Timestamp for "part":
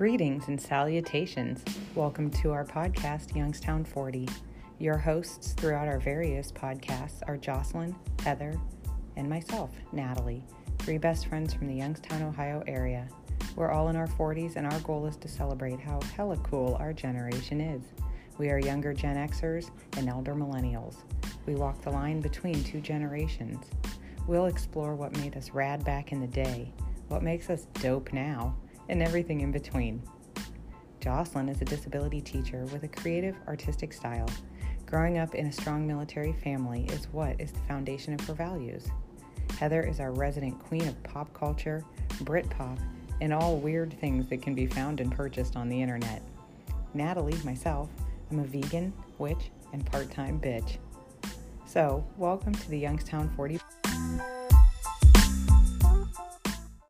49.86-50.10